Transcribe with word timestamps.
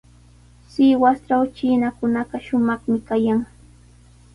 Sihuastraw 0.71 1.43
chiinakunaqa 1.55 2.37
shumaqmi 2.45 2.99
kayan. 3.07 3.39